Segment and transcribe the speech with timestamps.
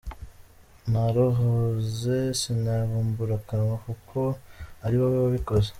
[0.91, 4.19] Narahoze sinabumbura akanwa, Kuko
[4.85, 5.69] ari wowe wabikoze.